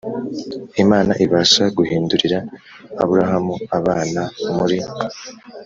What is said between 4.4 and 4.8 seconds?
muri